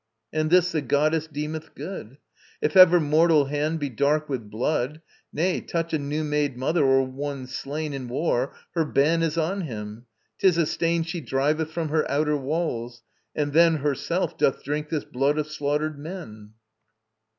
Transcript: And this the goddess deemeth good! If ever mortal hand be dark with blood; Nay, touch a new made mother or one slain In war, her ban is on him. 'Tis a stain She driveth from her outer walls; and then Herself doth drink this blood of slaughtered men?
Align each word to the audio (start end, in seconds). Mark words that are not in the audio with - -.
And 0.33 0.49
this 0.49 0.71
the 0.71 0.81
goddess 0.81 1.27
deemeth 1.27 1.75
good! 1.75 2.17
If 2.59 2.75
ever 2.75 2.99
mortal 2.99 3.45
hand 3.45 3.79
be 3.79 3.89
dark 3.91 4.27
with 4.27 4.49
blood; 4.49 4.99
Nay, 5.31 5.61
touch 5.61 5.93
a 5.93 5.99
new 5.99 6.23
made 6.23 6.57
mother 6.57 6.83
or 6.83 7.03
one 7.03 7.45
slain 7.45 7.93
In 7.93 8.07
war, 8.07 8.51
her 8.73 8.83
ban 8.83 9.21
is 9.21 9.37
on 9.37 9.61
him. 9.61 10.07
'Tis 10.39 10.57
a 10.57 10.65
stain 10.65 11.03
She 11.03 11.21
driveth 11.21 11.69
from 11.71 11.89
her 11.89 12.09
outer 12.09 12.35
walls; 12.35 13.03
and 13.35 13.53
then 13.53 13.75
Herself 13.75 14.39
doth 14.39 14.63
drink 14.63 14.89
this 14.89 15.05
blood 15.05 15.37
of 15.37 15.45
slaughtered 15.45 15.99
men? 15.99 16.53